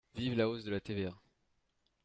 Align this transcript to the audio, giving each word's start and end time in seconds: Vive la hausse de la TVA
Vive 0.15 0.35
la 0.35 0.47
hausse 0.47 0.63
de 0.63 0.71
la 0.71 0.79
TVA 0.79 1.15